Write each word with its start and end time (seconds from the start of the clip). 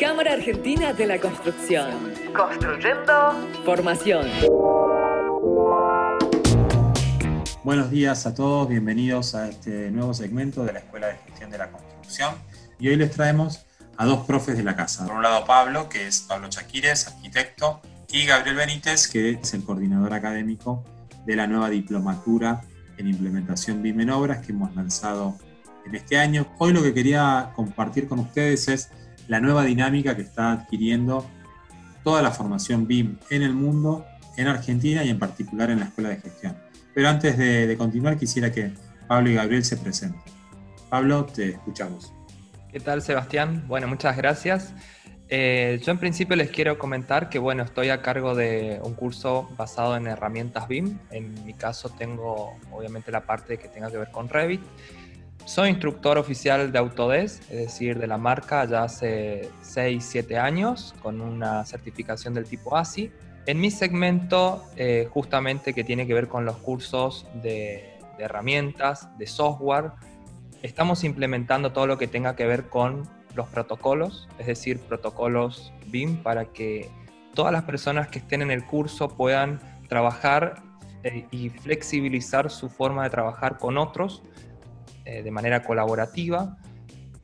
Cámara 0.00 0.32
Argentina 0.32 0.94
de 0.94 1.06
la 1.06 1.20
Construcción. 1.20 1.90
Construyendo 2.34 3.12
formación. 3.66 4.26
Buenos 7.62 7.90
días 7.90 8.24
a 8.24 8.34
todos, 8.34 8.66
bienvenidos 8.66 9.34
a 9.34 9.50
este 9.50 9.90
nuevo 9.90 10.14
segmento 10.14 10.64
de 10.64 10.72
la 10.72 10.78
Escuela 10.78 11.08
de 11.08 11.16
Gestión 11.26 11.50
de 11.50 11.58
la 11.58 11.70
Construcción. 11.70 12.34
Y 12.78 12.88
hoy 12.88 12.96
les 12.96 13.10
traemos 13.10 13.66
a 13.98 14.06
dos 14.06 14.24
profes 14.24 14.56
de 14.56 14.62
la 14.62 14.74
casa. 14.74 15.06
Por 15.06 15.16
un 15.16 15.22
lado 15.22 15.44
Pablo, 15.44 15.90
que 15.90 16.06
es 16.06 16.22
Pablo 16.22 16.48
Chaquires, 16.48 17.06
arquitecto, 17.06 17.82
y 18.10 18.24
Gabriel 18.24 18.56
Benítez, 18.56 19.06
que 19.06 19.32
es 19.32 19.52
el 19.52 19.64
coordinador 19.64 20.14
académico 20.14 20.82
de 21.26 21.36
la 21.36 21.46
nueva 21.46 21.68
diplomatura 21.68 22.62
en 22.96 23.06
implementación 23.06 23.82
BIM 23.82 24.00
en 24.00 24.10
obras 24.10 24.46
que 24.46 24.52
hemos 24.52 24.74
lanzado 24.74 25.36
en 25.84 25.94
este 25.94 26.16
año. 26.16 26.46
Hoy 26.56 26.72
lo 26.72 26.82
que 26.82 26.94
quería 26.94 27.52
compartir 27.54 28.08
con 28.08 28.18
ustedes 28.20 28.66
es 28.68 28.90
la 29.30 29.38
nueva 29.38 29.64
dinámica 29.64 30.16
que 30.16 30.22
está 30.22 30.50
adquiriendo 30.50 31.24
toda 32.02 32.20
la 32.20 32.32
formación 32.32 32.88
BIM 32.88 33.16
en 33.30 33.42
el 33.42 33.54
mundo, 33.54 34.04
en 34.36 34.48
Argentina 34.48 35.04
y 35.04 35.08
en 35.08 35.20
particular 35.20 35.70
en 35.70 35.78
la 35.78 35.84
Escuela 35.84 36.10
de 36.10 36.16
Gestión. 36.16 36.56
Pero 36.92 37.08
antes 37.08 37.38
de, 37.38 37.76
continuar 37.78 38.18
quisiera 38.18 38.50
que 38.50 38.72
Pablo 39.06 39.30
y 39.30 39.34
Gabriel 39.34 39.64
se 39.64 39.76
presenten. 39.76 40.20
Pablo, 40.88 41.26
te 41.26 41.50
escuchamos. 41.50 42.12
¿Qué 42.72 42.80
tal, 42.80 43.02
Sebastián? 43.02 43.64
Bueno, 43.68 43.86
muchas 43.86 44.16
gracias. 44.16 44.74
Eh, 45.28 45.80
yo 45.84 45.92
en 45.92 45.98
principio 45.98 46.34
les 46.34 46.50
quiero 46.50 46.76
comentar 46.76 47.28
que 47.28 47.38
bueno, 47.38 47.62
estoy 47.62 47.90
a 47.90 48.02
cargo 48.02 48.34
de 48.34 48.80
un 48.82 48.94
curso 48.94 49.48
basado 49.56 49.96
en 49.96 50.08
herramientas 50.08 50.66
BIM. 50.66 50.98
En 51.12 51.44
mi 51.46 51.54
caso 51.54 51.88
tengo 51.90 52.58
obviamente 52.72 53.12
la 53.12 53.20
parte 53.20 53.58
que 53.58 53.68
tenga 53.68 53.92
que 53.92 53.96
ver 53.98 54.10
con 54.10 54.28
Revit. 54.28 54.62
Soy 55.50 55.70
instructor 55.70 56.16
oficial 56.16 56.70
de 56.70 56.78
Autodesk, 56.78 57.42
es 57.50 57.58
decir, 57.58 57.98
de 57.98 58.06
la 58.06 58.18
marca 58.18 58.64
ya 58.66 58.84
hace 58.84 59.50
6, 59.62 60.06
7 60.08 60.38
años, 60.38 60.94
con 61.02 61.20
una 61.20 61.64
certificación 61.64 62.34
del 62.34 62.44
tipo 62.44 62.76
ASI. 62.76 63.10
En 63.46 63.58
mi 63.58 63.72
segmento, 63.72 64.64
eh, 64.76 65.08
justamente 65.10 65.74
que 65.74 65.82
tiene 65.82 66.06
que 66.06 66.14
ver 66.14 66.28
con 66.28 66.44
los 66.44 66.56
cursos 66.58 67.26
de, 67.42 67.98
de 68.16 68.24
herramientas, 68.24 69.08
de 69.18 69.26
software, 69.26 69.90
estamos 70.62 71.02
implementando 71.02 71.72
todo 71.72 71.88
lo 71.88 71.98
que 71.98 72.06
tenga 72.06 72.36
que 72.36 72.46
ver 72.46 72.68
con 72.68 73.08
los 73.34 73.48
protocolos, 73.48 74.28
es 74.38 74.46
decir, 74.46 74.78
protocolos 74.78 75.72
BIM 75.88 76.22
para 76.22 76.44
que 76.44 76.88
todas 77.34 77.52
las 77.52 77.64
personas 77.64 78.06
que 78.06 78.20
estén 78.20 78.42
en 78.42 78.52
el 78.52 78.64
curso 78.64 79.16
puedan 79.16 79.58
trabajar 79.88 80.62
eh, 81.02 81.26
y 81.32 81.48
flexibilizar 81.48 82.50
su 82.52 82.68
forma 82.68 83.02
de 83.02 83.10
trabajar 83.10 83.58
con 83.58 83.78
otros 83.78 84.22
eh, 85.10 85.22
de 85.22 85.30
manera 85.32 85.64
colaborativa 85.64 86.56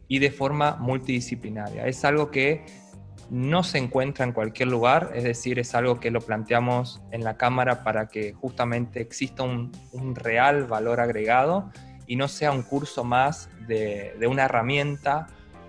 y 0.09 0.19
de 0.19 0.33
forma 0.33 0.77
multidisciplinaria. 0.77 1.87
Es 1.87 2.05
algo 2.05 2.33
que 2.33 2.65
no 3.31 3.63
se 3.63 3.79
encuentra 3.79 4.25
en 4.25 4.33
cualquier 4.33 4.69
lugar, 4.69 5.13
es 5.15 5.23
decir, 5.23 5.61
es 5.61 5.73
algo 5.75 6.01
que 6.01 6.11
lo 6.11 6.21
planteamos 6.21 7.01
en 7.13 7.23
la 7.23 7.37
Cámara 7.37 7.85
para 7.85 8.09
que 8.09 8.33
justamente 8.33 9.01
exista 9.01 9.45
un, 9.45 9.73
real 10.17 10.65
valor 10.65 10.99
agregado 10.99 11.71
y 12.09 12.17
no 12.17 12.27
sea 12.27 12.51
un 12.51 12.63
curso 12.63 13.05
más 13.05 13.49
de, 13.69 14.17
de 14.19 14.27
una 14.27 14.47
herramienta 14.47 15.29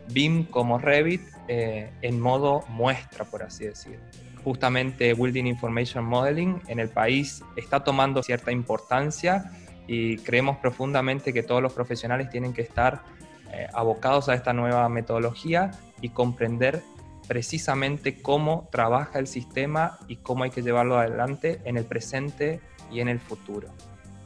BIM 0.09 0.45
como 0.45 0.79
Revit 0.79 1.21
eh, 1.47 1.91
en 2.01 2.19
modo 2.19 2.63
muestra, 2.67 3.25
por 3.25 3.43
así 3.43 3.65
decir. 3.65 3.99
Justamente 4.43 5.13
Building 5.13 5.45
Information 5.45 6.03
Modeling 6.03 6.61
en 6.67 6.79
el 6.79 6.89
país 6.89 7.43
está 7.55 7.83
tomando 7.83 8.23
cierta 8.23 8.51
importancia 8.51 9.51
y 9.87 10.17
creemos 10.17 10.57
profundamente 10.57 11.33
que 11.33 11.43
todos 11.43 11.61
los 11.61 11.73
profesionales 11.73 12.29
tienen 12.29 12.53
que 12.53 12.61
estar 12.61 13.03
eh, 13.51 13.67
abocados 13.73 14.29
a 14.29 14.33
esta 14.33 14.53
nueva 14.53 14.87
metodología 14.89 15.71
y 16.01 16.09
comprender 16.09 16.83
precisamente 17.27 18.21
cómo 18.21 18.67
trabaja 18.71 19.19
el 19.19 19.27
sistema 19.27 19.97
y 20.07 20.17
cómo 20.17 20.43
hay 20.43 20.49
que 20.49 20.61
llevarlo 20.61 20.97
adelante 20.97 21.61
en 21.65 21.77
el 21.77 21.85
presente 21.85 22.61
y 22.91 22.99
en 22.99 23.09
el 23.09 23.19
futuro. 23.19 23.69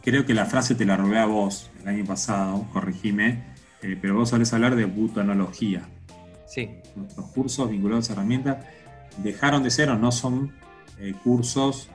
Creo 0.03 0.25
que 0.25 0.33
la 0.33 0.45
frase 0.45 0.75
te 0.75 0.85
la 0.85 0.97
robé 0.97 1.19
a 1.19 1.25
vos 1.25 1.69
el 1.81 1.87
año 1.87 2.05
pasado, 2.05 2.65
corregime, 2.73 3.43
eh, 3.81 3.97
pero 3.99 4.15
vos 4.15 4.29
solés 4.29 4.53
hablar 4.53 4.75
de 4.75 4.85
butonología. 4.85 5.87
Sí. 6.47 6.81
Los 7.15 7.27
cursos 7.27 7.69
vinculados 7.69 8.09
a 8.09 8.13
herramientas 8.13 8.65
dejaron 9.17 9.63
de 9.63 9.69
ser 9.69 9.89
o 9.89 9.97
no 9.97 10.11
son 10.11 10.53
eh, 10.99 11.13
cursos 11.23 11.89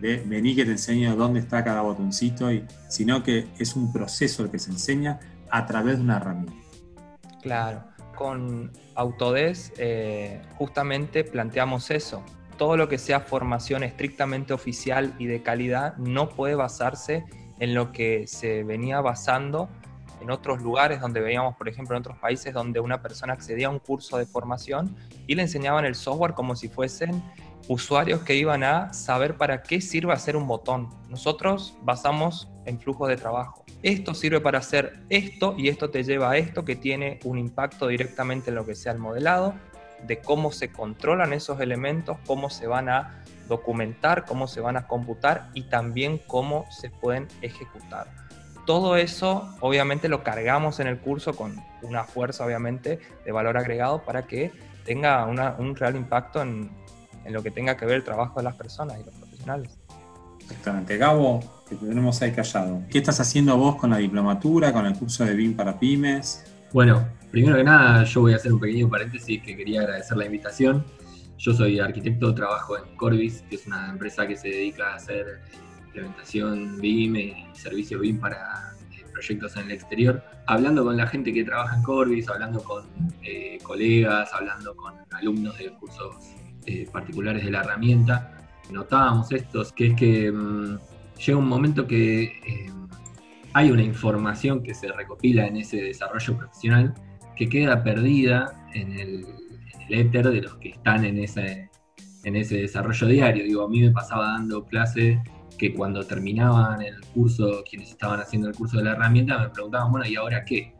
de 0.00 0.18
vení 0.18 0.54
que 0.54 0.64
te 0.64 0.72
enseño 0.72 1.16
dónde 1.16 1.40
está 1.40 1.64
cada 1.64 1.82
botoncito, 1.82 2.52
y, 2.52 2.64
sino 2.88 3.22
que 3.22 3.46
es 3.58 3.76
un 3.76 3.92
proceso 3.92 4.42
el 4.44 4.50
que 4.50 4.58
se 4.58 4.70
enseña 4.70 5.20
a 5.50 5.66
través 5.66 5.98
de 5.98 6.02
una 6.02 6.16
herramienta. 6.16 6.52
Claro, 7.42 7.84
con 8.14 8.72
Autodesk 8.94 9.74
eh, 9.78 10.42
justamente 10.56 11.24
planteamos 11.24 11.90
eso. 11.90 12.22
Todo 12.56 12.76
lo 12.76 12.88
que 12.88 12.98
sea 12.98 13.20
formación 13.20 13.82
estrictamente 13.82 14.52
oficial 14.52 15.14
y 15.18 15.26
de 15.26 15.42
calidad 15.42 15.96
no 15.96 16.28
puede 16.28 16.54
basarse 16.54 17.24
en 17.58 17.74
lo 17.74 17.92
que 17.92 18.26
se 18.26 18.62
venía 18.62 19.00
basando 19.00 19.68
en 20.20 20.30
otros 20.30 20.62
lugares 20.62 21.00
donde 21.00 21.20
veíamos, 21.20 21.54
por 21.56 21.68
ejemplo, 21.68 21.96
en 21.96 22.00
otros 22.00 22.18
países 22.18 22.54
donde 22.54 22.80
una 22.80 23.02
persona 23.02 23.34
accedía 23.34 23.66
a 23.66 23.70
un 23.70 23.78
curso 23.78 24.16
de 24.16 24.26
formación 24.26 24.96
y 25.26 25.34
le 25.34 25.42
enseñaban 25.42 25.84
el 25.84 25.94
software 25.94 26.32
como 26.32 26.56
si 26.56 26.68
fuesen 26.68 27.22
usuarios 27.68 28.22
que 28.22 28.34
iban 28.36 28.62
a 28.62 28.92
saber 28.92 29.36
para 29.36 29.62
qué 29.62 29.80
sirve 29.80 30.12
hacer 30.12 30.36
un 30.36 30.46
botón. 30.46 30.90
Nosotros 31.08 31.76
basamos 31.82 32.48
en 32.66 32.80
flujo 32.80 33.06
de 33.06 33.16
trabajo. 33.16 33.64
Esto 33.82 34.14
sirve 34.14 34.40
para 34.40 34.58
hacer 34.58 35.00
esto 35.10 35.54
y 35.58 35.68
esto 35.68 35.90
te 35.90 36.02
lleva 36.02 36.30
a 36.30 36.36
esto 36.36 36.64
que 36.64 36.76
tiene 36.76 37.20
un 37.24 37.38
impacto 37.38 37.86
directamente 37.86 38.50
en 38.50 38.56
lo 38.56 38.66
que 38.66 38.74
sea 38.74 38.92
el 38.92 38.98
modelado, 38.98 39.54
de 40.06 40.20
cómo 40.20 40.52
se 40.52 40.72
controlan 40.72 41.32
esos 41.32 41.60
elementos, 41.60 42.18
cómo 42.26 42.50
se 42.50 42.66
van 42.66 42.88
a 42.88 43.22
documentar, 43.48 44.24
cómo 44.24 44.48
se 44.48 44.60
van 44.60 44.76
a 44.76 44.86
computar 44.86 45.50
y 45.54 45.64
también 45.64 46.18
cómo 46.26 46.66
se 46.70 46.90
pueden 46.90 47.28
ejecutar 47.42 48.08
todo 48.64 48.96
eso 48.96 49.54
obviamente 49.60 50.08
lo 50.08 50.22
cargamos 50.22 50.80
en 50.80 50.86
el 50.86 50.98
curso 50.98 51.34
con 51.34 51.62
una 51.82 52.04
fuerza 52.04 52.46
obviamente 52.46 52.98
de 53.24 53.32
valor 53.32 53.58
agregado 53.58 54.02
para 54.02 54.26
que 54.26 54.52
tenga 54.84 55.26
un 55.26 55.76
real 55.76 55.96
impacto 55.96 56.42
en, 56.42 56.70
lo 57.32 57.42
que 57.42 57.50
tenga 57.50 57.76
que 57.76 57.86
ver 57.86 57.96
el 57.96 58.04
trabajo 58.04 58.40
de 58.40 58.44
las 58.44 58.54
personas 58.54 58.98
y 59.00 59.04
los 59.04 59.14
profesionales. 59.14 59.70
Exactamente. 60.40 60.96
Gabo, 60.98 61.40
que 61.68 61.74
tenemos 61.76 62.20
ahí 62.22 62.32
callado. 62.32 62.82
¿Qué 62.90 62.98
estás 62.98 63.20
haciendo 63.20 63.56
vos 63.56 63.76
con 63.76 63.90
la 63.90 63.98
diplomatura, 63.98 64.72
con 64.72 64.86
el 64.86 64.94
curso 64.94 65.24
de 65.24 65.34
BIM 65.34 65.56
para 65.56 65.78
pymes? 65.78 66.44
Bueno, 66.72 67.06
primero 67.30 67.56
que 67.56 67.64
nada 67.64 68.04
yo 68.04 68.20
voy 68.22 68.32
a 68.32 68.36
hacer 68.36 68.52
un 68.52 68.60
pequeño 68.60 68.88
paréntesis 68.88 69.42
que 69.42 69.56
quería 69.56 69.80
agradecer 69.80 70.16
la 70.16 70.26
invitación. 70.26 70.84
Yo 71.38 71.52
soy 71.54 71.80
arquitecto, 71.80 72.34
trabajo 72.34 72.76
en 72.76 72.96
Corbis, 72.96 73.42
que 73.48 73.56
es 73.56 73.66
una 73.66 73.90
empresa 73.90 74.26
que 74.26 74.36
se 74.36 74.48
dedica 74.48 74.92
a 74.92 74.94
hacer 74.96 75.40
implementación 75.86 76.80
BIM 76.80 77.16
y 77.16 77.46
servicios 77.52 78.00
BIM 78.00 78.18
para 78.18 78.74
eh, 78.92 79.04
proyectos 79.12 79.56
en 79.56 79.64
el 79.64 79.72
exterior, 79.72 80.22
hablando 80.46 80.84
con 80.84 80.96
la 80.96 81.06
gente 81.06 81.32
que 81.32 81.44
trabaja 81.44 81.76
en 81.76 81.82
Corbis, 81.82 82.28
hablando 82.28 82.62
con 82.62 82.84
eh, 83.22 83.58
colegas, 83.62 84.30
hablando 84.32 84.74
con 84.76 84.94
alumnos 85.12 85.56
de 85.58 85.72
cursos 85.74 86.16
eh, 86.66 86.86
particulares 86.92 87.44
de 87.44 87.50
la 87.50 87.60
herramienta, 87.60 88.48
notábamos 88.70 89.30
esto, 89.32 89.62
que 89.74 89.88
es 89.88 89.94
que 89.94 90.32
mm, 90.32 90.78
llega 91.18 91.38
un 91.38 91.48
momento 91.48 91.86
que 91.86 92.70
hay 93.54 93.70
una 93.70 93.82
información 93.82 94.62
que 94.62 94.74
se 94.74 94.92
recopila 94.92 95.46
en 95.46 95.56
ese 95.56 95.80
desarrollo 95.80 96.36
profesional 96.36 96.92
que 97.36 97.48
queda 97.48 97.82
perdida 97.82 98.68
en 98.74 98.92
el, 98.92 99.26
éter 99.88 100.30
de 100.30 100.42
los 100.42 100.56
que 100.56 100.70
están 100.70 101.04
en 101.04 101.18
ese, 101.18 101.70
en 102.24 102.36
ese 102.36 102.56
desarrollo 102.58 103.06
diario. 103.06 103.44
Digo, 103.44 103.64
a 103.64 103.68
mí 103.68 103.80
me 103.80 103.90
pasaba 103.90 104.32
dando 104.32 104.64
clase 104.64 105.22
que 105.58 105.72
cuando 105.74 106.04
terminaban 106.04 106.82
el 106.82 107.00
curso, 107.12 107.62
quienes 107.68 107.90
estaban 107.90 108.20
haciendo 108.20 108.48
el 108.48 108.56
curso 108.56 108.78
de 108.78 108.84
la 108.84 108.92
herramienta, 108.92 109.38
me 109.38 109.50
preguntaban, 109.50 109.92
bueno, 109.92 110.06
¿y 110.06 110.16
ahora 110.16 110.44
qué? 110.44 110.74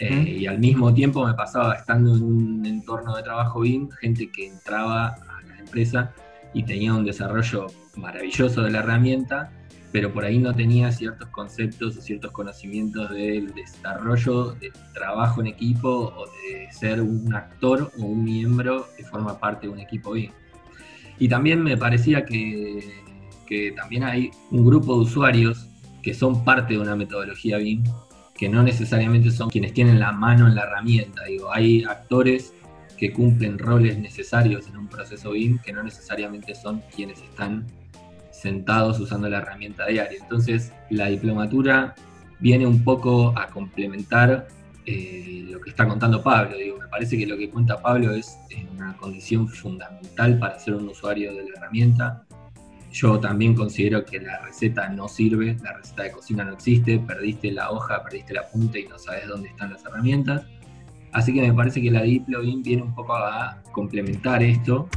Eh, 0.00 0.38
y 0.40 0.46
al 0.46 0.58
mismo 0.58 0.92
tiempo 0.94 1.26
me 1.26 1.34
pasaba 1.34 1.74
estando 1.74 2.16
en 2.16 2.22
un 2.22 2.66
entorno 2.66 3.16
de 3.16 3.22
trabajo 3.22 3.60
BIM, 3.60 3.90
gente 3.90 4.30
que 4.30 4.46
entraba 4.46 5.08
a 5.08 5.42
la 5.46 5.58
empresa 5.58 6.12
y 6.54 6.62
tenía 6.62 6.94
un 6.94 7.04
desarrollo 7.04 7.66
maravilloso 7.96 8.62
de 8.62 8.70
la 8.70 8.78
herramienta, 8.78 9.52
pero 9.92 10.12
por 10.12 10.24
ahí 10.24 10.38
no 10.38 10.54
tenía 10.54 10.90
ciertos 10.90 11.28
conceptos 11.28 11.98
o 11.98 12.00
ciertos 12.00 12.32
conocimientos 12.32 13.10
del 13.10 13.52
desarrollo, 13.54 14.52
del 14.52 14.72
trabajo 14.94 15.42
en 15.42 15.48
equipo 15.48 16.14
o 16.16 16.26
de 16.26 16.72
ser 16.72 17.02
un 17.02 17.34
actor 17.34 17.92
o 17.98 18.02
un 18.02 18.24
miembro 18.24 18.86
que 18.96 19.04
forma 19.04 19.38
parte 19.38 19.66
de 19.66 19.72
un 19.74 19.80
equipo 19.80 20.12
BIM. 20.12 20.30
Y 21.18 21.28
también 21.28 21.62
me 21.62 21.76
parecía 21.76 22.24
que 22.24 23.10
que 23.50 23.72
también 23.72 24.04
hay 24.04 24.30
un 24.52 24.64
grupo 24.64 24.94
de 24.94 25.00
usuarios 25.00 25.66
que 26.02 26.14
son 26.14 26.44
parte 26.44 26.74
de 26.74 26.78
una 26.78 26.94
metodología 26.94 27.58
BIM, 27.58 27.82
que 28.40 28.48
no 28.48 28.62
necesariamente 28.62 29.30
son 29.30 29.50
quienes 29.50 29.74
tienen 29.74 30.00
la 30.00 30.12
mano 30.12 30.48
en 30.48 30.54
la 30.54 30.62
herramienta. 30.62 31.24
Digo, 31.24 31.52
hay 31.52 31.84
actores 31.84 32.54
que 32.96 33.12
cumplen 33.12 33.58
roles 33.58 33.98
necesarios 33.98 34.66
en 34.66 34.78
un 34.78 34.88
proceso 34.88 35.32
BIM 35.32 35.58
que 35.58 35.74
no 35.74 35.82
necesariamente 35.82 36.54
son 36.54 36.82
quienes 36.96 37.20
están 37.20 37.66
sentados 38.30 38.98
usando 38.98 39.28
la 39.28 39.38
herramienta 39.38 39.86
diaria. 39.86 40.18
Entonces, 40.22 40.72
la 40.88 41.08
diplomatura 41.08 41.94
viene 42.38 42.66
un 42.66 42.82
poco 42.82 43.38
a 43.38 43.48
complementar 43.48 44.48
eh, 44.86 45.44
lo 45.50 45.60
que 45.60 45.68
está 45.68 45.86
contando 45.86 46.22
Pablo. 46.22 46.56
Digo, 46.56 46.78
me 46.78 46.88
parece 46.88 47.18
que 47.18 47.26
lo 47.26 47.36
que 47.36 47.50
cuenta 47.50 47.82
Pablo 47.82 48.14
es, 48.14 48.38
una 48.74 48.96
condición 48.96 49.48
fundamental 49.48 50.38
para 50.38 50.58
ser 50.58 50.76
un 50.76 50.88
usuario 50.88 51.34
de 51.34 51.42
la 51.42 51.58
herramienta. 51.58 52.24
Yo 52.90 53.20
también 53.20 53.54
considero 53.54 54.04
que 54.04 54.20
la 54.20 54.40
receta 54.40 54.88
no 54.88 55.08
sirve, 55.08 55.56
la 55.62 55.74
receta 55.74 56.02
de 56.02 56.10
cocina 56.10 56.44
no 56.44 56.54
existe, 56.54 56.98
perdiste 56.98 57.52
la 57.52 57.70
hoja, 57.70 58.02
perdiste 58.02 58.34
la 58.34 58.48
punta 58.48 58.78
y 58.78 58.84
no 58.84 58.98
sabes 58.98 59.28
dónde 59.28 59.48
están 59.48 59.72
las 59.72 59.84
herramientas. 59.84 60.44
Así 61.12 61.32
que 61.32 61.40
me 61.40 61.52
parece 61.52 61.80
que 61.80 61.90
la 61.90 62.02
Diplogin 62.02 62.62
viene 62.62 62.82
un 62.82 62.94
poco 62.94 63.14
a 63.14 63.62
complementar 63.72 64.42
esto 64.42 64.88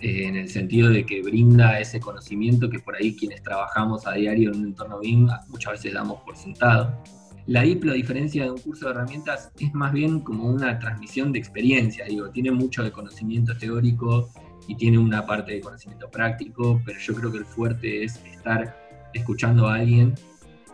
eh, 0.00 0.26
en 0.26 0.36
el 0.36 0.48
sentido 0.48 0.90
de 0.90 1.06
que 1.06 1.22
brinda 1.22 1.80
ese 1.80 2.00
conocimiento 2.00 2.68
que 2.68 2.80
por 2.80 2.96
ahí 2.96 3.16
quienes 3.16 3.42
trabajamos 3.42 4.06
a 4.06 4.12
diario 4.12 4.50
en 4.50 4.60
un 4.60 4.66
entorno 4.66 4.98
BIM 5.00 5.28
muchas 5.48 5.72
veces 5.72 5.94
damos 5.94 6.20
por 6.22 6.36
sentado. 6.36 7.02
La 7.46 7.62
DIPLO, 7.62 7.92
a 7.92 7.94
diferencia 7.94 8.42
de 8.42 8.50
un 8.50 8.58
curso 8.58 8.86
de 8.86 8.90
herramientas, 8.90 9.52
es 9.60 9.72
más 9.72 9.92
bien 9.92 10.18
como 10.18 10.48
una 10.48 10.80
transmisión 10.80 11.30
de 11.30 11.38
experiencia, 11.38 12.04
digo, 12.04 12.28
tiene 12.30 12.50
mucho 12.50 12.82
de 12.82 12.90
conocimiento 12.90 13.56
teórico 13.56 14.30
y 14.68 14.74
tiene 14.74 14.98
una 14.98 15.26
parte 15.26 15.52
de 15.52 15.60
conocimiento 15.60 16.10
práctico, 16.10 16.80
pero 16.84 16.98
yo 16.98 17.14
creo 17.14 17.32
que 17.32 17.38
el 17.38 17.44
fuerte 17.44 18.04
es 18.04 18.16
estar 18.24 18.76
escuchando 19.14 19.68
a 19.68 19.76
alguien 19.76 20.14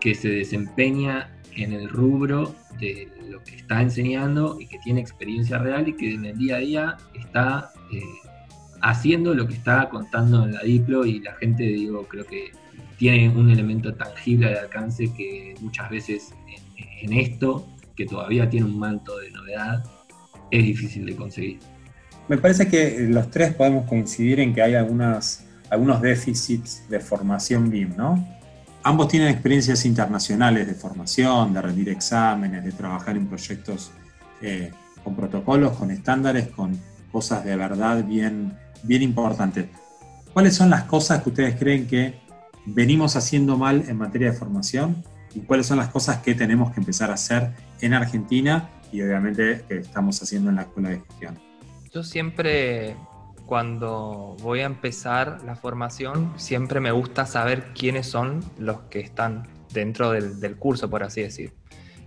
que 0.00 0.14
se 0.14 0.28
desempeña 0.28 1.30
en 1.54 1.72
el 1.72 1.88
rubro 1.88 2.54
de 2.80 3.08
lo 3.28 3.42
que 3.44 3.56
está 3.56 3.82
enseñando 3.82 4.58
y 4.60 4.66
que 4.66 4.78
tiene 4.78 5.00
experiencia 5.00 5.58
real 5.58 5.88
y 5.88 5.96
que 5.96 6.14
en 6.14 6.24
el 6.24 6.38
día 6.38 6.56
a 6.56 6.58
día 6.58 6.96
está 7.14 7.72
eh, 7.92 8.00
haciendo 8.80 9.34
lo 9.34 9.46
que 9.46 9.54
está 9.54 9.88
contando 9.88 10.44
en 10.44 10.52
la 10.52 10.62
Diplo 10.62 11.06
y 11.06 11.20
la 11.20 11.34
gente, 11.34 11.62
digo, 11.62 12.06
creo 12.08 12.26
que 12.26 12.50
tiene 12.98 13.28
un 13.28 13.50
elemento 13.50 13.94
tangible 13.94 14.48
de 14.48 14.58
alcance 14.58 15.12
que 15.12 15.54
muchas 15.60 15.90
veces 15.90 16.34
en, 17.02 17.12
esto, 17.12 17.66
que 17.96 18.06
todavía 18.06 18.48
tiene 18.48 18.66
un 18.66 18.78
manto 18.78 19.18
de 19.18 19.30
novedad, 19.30 19.84
es 20.50 20.64
difícil 20.64 21.06
de 21.06 21.16
conseguir. 21.16 21.58
Me 22.28 22.38
parece 22.38 22.68
que 22.68 23.06
los 23.08 23.30
tres 23.30 23.54
podemos 23.54 23.86
coincidir 23.88 24.40
en 24.40 24.54
que 24.54 24.62
hay 24.62 24.74
algunos 24.74 25.40
déficits 26.00 26.88
de 26.88 27.00
formación 27.00 27.70
BIM, 27.70 27.96
¿no? 27.96 28.26
Ambos 28.84 29.08
tienen 29.08 29.28
experiencias 29.28 29.84
internacionales 29.84 30.66
de 30.66 30.74
formación, 30.74 31.54
de 31.54 31.62
rendir 31.62 31.88
exámenes, 31.88 32.64
de 32.64 32.72
trabajar 32.72 33.16
en 33.16 33.28
proyectos 33.28 33.92
eh, 34.40 34.72
con 35.04 35.14
protocolos, 35.14 35.76
con 35.76 35.90
estándares, 35.90 36.48
con 36.48 36.78
cosas 37.12 37.44
de 37.44 37.54
verdad 37.54 38.04
bien, 38.04 38.56
bien 38.82 39.02
importantes. 39.02 39.66
¿Cuáles 40.32 40.54
son 40.54 40.70
las 40.70 40.84
cosas 40.84 41.22
que 41.22 41.28
ustedes 41.28 41.56
creen 41.56 41.86
que 41.86 42.20
venimos 42.66 43.16
haciendo 43.16 43.56
mal 43.56 43.84
en 43.88 43.98
materia 43.98 44.32
de 44.32 44.36
formación 44.36 45.04
y 45.34 45.40
cuáles 45.40 45.66
son 45.66 45.78
las 45.78 45.88
cosas 45.88 46.18
que 46.18 46.34
tenemos 46.34 46.72
que 46.72 46.80
empezar 46.80 47.10
a 47.10 47.14
hacer 47.14 47.52
en 47.80 47.94
Argentina 47.94 48.70
y 48.90 49.02
obviamente 49.02 49.64
que 49.68 49.78
estamos 49.78 50.22
haciendo 50.22 50.50
en 50.50 50.56
la 50.56 50.62
escuela 50.62 50.90
de 50.90 51.00
gestión. 51.00 51.51
Yo 51.94 52.02
siempre, 52.02 52.96
cuando 53.44 54.34
voy 54.40 54.60
a 54.60 54.64
empezar 54.64 55.42
la 55.44 55.56
formación, 55.56 56.32
siempre 56.36 56.80
me 56.80 56.90
gusta 56.90 57.26
saber 57.26 57.74
quiénes 57.74 58.06
son 58.06 58.42
los 58.58 58.80
que 58.82 59.00
están 59.00 59.46
dentro 59.74 60.10
del, 60.10 60.40
del 60.40 60.56
curso, 60.56 60.88
por 60.88 61.02
así 61.02 61.20
decir. 61.20 61.52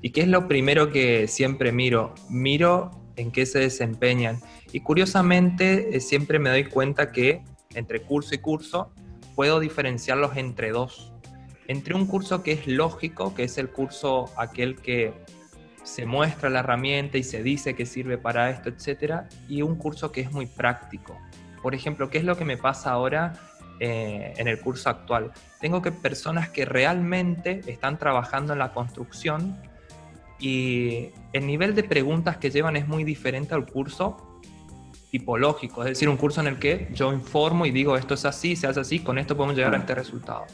¿Y 0.02 0.10
qué 0.10 0.22
es 0.22 0.28
lo 0.28 0.48
primero 0.48 0.92
que 0.92 1.28
siempre 1.28 1.72
miro? 1.72 2.16
Miro 2.30 2.90
en 3.16 3.32
qué 3.32 3.46
se 3.46 3.60
desempeñan. 3.60 4.40
Y 4.72 4.80
curiosamente, 4.80 5.96
eh, 5.96 6.00
siempre 6.00 6.40
me 6.40 6.50
doy 6.50 6.66
cuenta 6.66 7.12
que 7.12 7.44
entre 7.76 8.02
curso 8.02 8.34
y 8.34 8.40
curso 8.40 8.92
puedo 9.36 9.60
diferenciarlos 9.60 10.36
entre 10.36 10.72
dos. 10.72 11.14
Entre 11.68 11.94
un 11.94 12.08
curso 12.08 12.42
que 12.42 12.54
es 12.54 12.66
lógico, 12.66 13.36
que 13.36 13.44
es 13.44 13.60
el 13.60 13.70
curso 13.70 14.32
aquel 14.36 14.78
que 14.78 15.14
se 15.86 16.06
muestra 16.06 16.50
la 16.50 16.60
herramienta 16.60 17.18
y 17.18 17.24
se 17.24 17.44
dice 17.44 17.76
que 17.76 17.86
sirve 17.86 18.18
para 18.18 18.50
esto, 18.50 18.70
etcétera, 18.70 19.30
y 19.48 19.62
un 19.62 19.76
curso 19.76 20.12
que 20.12 20.22
es 20.22 20.32
muy 20.32 20.48
práctico. 20.48 21.18
Por 21.62 21.76
ejemplo, 21.76 22.10
¿qué 22.10 22.18
es 22.18 22.24
lo 22.24 22.36
que 22.36 22.44
me 22.44 22.58
pasa 22.58 22.92
ahora 22.92 23.34
eh, 23.80 24.34
en 24.36 24.48
el 24.48 24.60
curso 24.60 24.90
actual? 24.90 25.32
Tengo 25.62 25.82
que 25.82 25.92
personas 25.92 26.50
que 26.50 26.66
realmente 26.66 27.62
están 27.68 27.98
trabajando 28.00 28.54
en 28.54 28.60
la 28.60 28.74
construcción 28.74 29.58
y 30.40 31.12
el 31.34 31.46
nivel 31.46 31.76
de 31.76 31.84
preguntas 31.84 32.38
que 32.38 32.50
llevan 32.50 32.76
es 32.76 32.88
muy 32.88 33.04
diferente 33.04 33.54
al 33.54 33.66
curso 33.66 34.42
tipológico, 35.12 35.84
es 35.84 35.90
decir, 35.90 36.10
un 36.10 36.18
curso 36.18 36.42
en 36.42 36.48
el 36.48 36.60
que 36.60 36.90
yo 36.94 37.14
informo 37.14 37.66
y 37.66 37.72
digo 37.72 37.96
esto 37.96 38.16
es 38.16 38.26
así, 38.26 38.56
se 38.56 38.68
hace 38.68 38.82
así, 38.82 39.00
con 39.00 39.18
esto 39.18 39.38
podemos 39.38 39.56
llegar 39.56 39.74
a 39.76 39.78
este 39.78 39.96
resultado. 39.96 40.46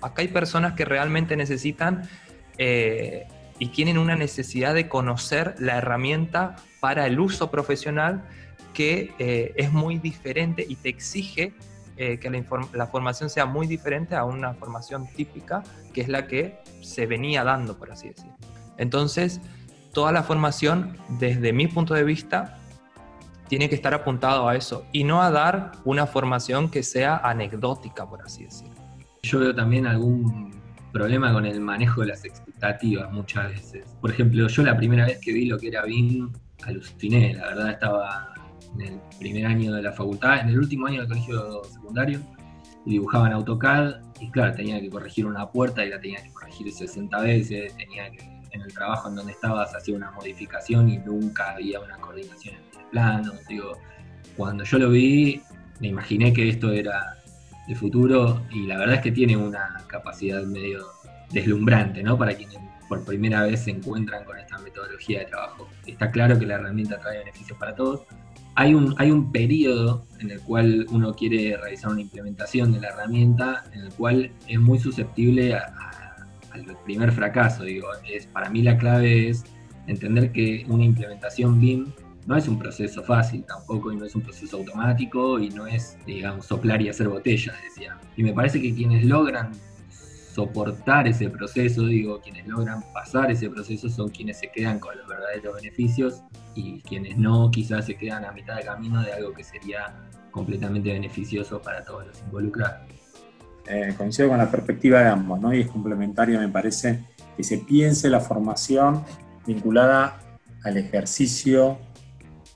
Acá 0.00 0.22
hay 0.22 0.28
personas 0.28 0.72
que 0.72 0.84
realmente 0.84 1.36
necesitan 1.36 2.08
eh, 2.56 3.28
y 3.58 3.68
tienen 3.68 3.98
una 3.98 4.16
necesidad 4.16 4.74
de 4.74 4.88
conocer 4.88 5.54
la 5.58 5.76
herramienta 5.78 6.56
para 6.80 7.06
el 7.06 7.18
uso 7.18 7.50
profesional 7.50 8.24
que 8.72 9.12
eh, 9.18 9.52
es 9.56 9.72
muy 9.72 9.98
diferente 9.98 10.64
y 10.68 10.76
te 10.76 10.88
exige 10.88 11.54
eh, 11.96 12.18
que 12.18 12.30
la, 12.30 12.44
la, 12.72 12.86
formación 12.86 13.28
sea 13.28 13.44
muy 13.44 13.66
diferente 13.66 14.14
a 14.14 14.24
una 14.24 14.54
formación 14.54 15.08
típica, 15.16 15.64
que 15.92 16.00
es 16.00 16.08
la 16.08 16.28
que 16.28 16.60
se 16.80 17.06
venía 17.06 17.42
dando, 17.42 17.76
por 17.76 17.90
así 17.90 18.08
decirlo. 18.08 18.36
Entonces, 18.76 19.40
toda 19.92 20.12
la 20.12 20.22
formación, 20.22 20.96
desde 21.18 21.52
mi 21.52 21.66
punto 21.66 21.94
de 21.94 22.04
vista, 22.04 22.58
tiene 23.48 23.68
que 23.68 23.74
estar 23.74 23.94
apuntado 23.94 24.48
a 24.48 24.54
eso 24.54 24.84
y 24.92 25.04
no 25.04 25.22
a 25.22 25.30
dar 25.30 25.72
una 25.84 26.06
formación 26.06 26.70
que 26.70 26.82
sea 26.82 27.16
anecdótica, 27.16 28.08
por 28.08 28.22
así 28.22 28.44
decirlo. 28.44 28.74
Yo 29.22 29.40
veo 29.40 29.54
también 29.54 29.86
algún 29.86 30.57
problema 30.92 31.32
con 31.32 31.46
el 31.46 31.60
manejo 31.60 32.02
de 32.02 32.08
las 32.08 32.24
expectativas 32.24 33.10
muchas 33.12 33.50
veces. 33.50 33.84
Por 34.00 34.10
ejemplo, 34.10 34.46
yo 34.48 34.62
la 34.62 34.76
primera 34.76 35.06
vez 35.06 35.18
que 35.20 35.32
vi 35.32 35.46
lo 35.46 35.58
que 35.58 35.68
era 35.68 35.84
BIM, 35.84 36.32
aluciné, 36.64 37.34
la 37.34 37.46
verdad 37.46 37.70
estaba 37.70 38.34
en 38.74 38.94
el 38.94 39.00
primer 39.18 39.46
año 39.46 39.72
de 39.72 39.82
la 39.82 39.92
facultad, 39.92 40.40
en 40.40 40.48
el 40.48 40.58
último 40.58 40.86
año 40.86 41.00
del 41.00 41.08
colegio 41.08 41.64
secundario, 41.64 42.20
y 42.86 42.90
dibujaba 42.92 43.26
en 43.26 43.34
AutoCAD, 43.34 43.96
y 44.20 44.30
claro, 44.30 44.54
tenía 44.54 44.80
que 44.80 44.88
corregir 44.90 45.26
una 45.26 45.48
puerta 45.50 45.84
y 45.84 45.90
la 45.90 46.00
tenía 46.00 46.22
que 46.22 46.32
corregir 46.32 46.72
60 46.72 47.20
veces, 47.20 47.76
tenía 47.76 48.10
que, 48.10 48.18
en 48.50 48.62
el 48.62 48.72
trabajo 48.72 49.08
en 49.08 49.16
donde 49.16 49.32
estabas 49.32 49.74
hacía 49.74 49.94
una 49.94 50.10
modificación 50.12 50.88
y 50.88 50.98
nunca 50.98 51.52
había 51.52 51.80
una 51.80 51.96
coordinación 51.98 52.56
planos, 52.90 53.46
digo, 53.48 53.78
cuando 54.36 54.64
yo 54.64 54.78
lo 54.78 54.90
vi, 54.90 55.42
me 55.80 55.88
imaginé 55.88 56.32
que 56.32 56.48
esto 56.48 56.72
era 56.72 57.17
el 57.68 57.76
futuro 57.76 58.42
y 58.50 58.66
la 58.66 58.78
verdad 58.78 58.96
es 58.96 59.02
que 59.02 59.12
tiene 59.12 59.36
una 59.36 59.82
capacidad 59.86 60.42
medio 60.44 60.86
deslumbrante, 61.30 62.02
¿no? 62.02 62.16
Para 62.16 62.34
quienes 62.34 62.58
por 62.88 63.04
primera 63.04 63.42
vez 63.42 63.64
se 63.64 63.70
encuentran 63.70 64.24
con 64.24 64.38
esta 64.38 64.58
metodología 64.58 65.20
de 65.20 65.26
trabajo. 65.26 65.68
Está 65.86 66.10
claro 66.10 66.38
que 66.38 66.46
la 66.46 66.54
herramienta 66.54 66.98
trae 66.98 67.18
beneficios 67.18 67.58
para 67.58 67.74
todos. 67.74 68.02
Hay 68.54 68.74
un, 68.74 68.94
hay 68.96 69.10
un 69.10 69.30
periodo 69.30 70.06
en 70.18 70.30
el 70.30 70.40
cual 70.40 70.86
uno 70.90 71.14
quiere 71.14 71.56
realizar 71.56 71.90
una 71.90 72.00
implementación 72.00 72.72
de 72.72 72.80
la 72.80 72.88
herramienta, 72.88 73.64
en 73.72 73.80
el 73.82 73.92
cual 73.92 74.32
es 74.48 74.58
muy 74.58 74.78
susceptible 74.78 75.54
al 75.54 76.76
primer 76.84 77.12
fracaso. 77.12 77.64
Digo, 77.64 77.88
es, 78.10 78.26
para 78.26 78.48
mí 78.50 78.62
la 78.62 78.78
clave 78.78 79.28
es 79.28 79.44
entender 79.86 80.32
que 80.32 80.64
una 80.68 80.84
implementación 80.84 81.60
BIM 81.60 81.92
no 82.28 82.36
es 82.36 82.46
un 82.46 82.58
proceso 82.58 83.02
fácil 83.02 83.42
tampoco 83.44 83.90
y 83.90 83.96
no 83.96 84.04
es 84.04 84.14
un 84.14 84.20
proceso 84.20 84.58
automático 84.58 85.38
y 85.38 85.48
no 85.48 85.66
es, 85.66 85.96
digamos, 86.04 86.44
soplar 86.44 86.82
y 86.82 86.90
hacer 86.90 87.08
botellas, 87.08 87.56
decía. 87.64 87.96
Y 88.18 88.22
me 88.22 88.34
parece 88.34 88.60
que 88.60 88.74
quienes 88.74 89.02
logran 89.06 89.50
soportar 90.34 91.08
ese 91.08 91.30
proceso, 91.30 91.86
digo, 91.86 92.20
quienes 92.20 92.46
logran 92.46 92.84
pasar 92.92 93.30
ese 93.30 93.48
proceso 93.48 93.88
son 93.88 94.10
quienes 94.10 94.38
se 94.38 94.50
quedan 94.50 94.78
con 94.78 94.94
los 94.98 95.08
verdaderos 95.08 95.54
beneficios 95.54 96.22
y 96.54 96.82
quienes 96.82 97.16
no 97.16 97.50
quizás 97.50 97.86
se 97.86 97.96
quedan 97.96 98.26
a 98.26 98.32
mitad 98.32 98.56
de 98.56 98.62
camino 98.64 99.02
de 99.02 99.14
algo 99.14 99.32
que 99.32 99.42
sería 99.42 99.94
completamente 100.30 100.92
beneficioso 100.92 101.62
para 101.62 101.82
todos 101.82 102.08
los 102.08 102.20
involucrados. 102.20 102.82
Eh, 103.66 103.94
coincido 103.96 104.28
con 104.28 104.36
la 104.36 104.50
perspectiva 104.50 105.00
de 105.00 105.08
ambos, 105.08 105.40
¿no? 105.40 105.54
Y 105.54 105.62
es 105.62 105.68
complementario, 105.68 106.38
me 106.38 106.48
parece, 106.48 107.02
que 107.38 107.42
se 107.42 107.56
piense 107.56 108.10
la 108.10 108.20
formación 108.20 109.02
vinculada 109.46 110.20
al 110.62 110.76
ejercicio 110.76 111.78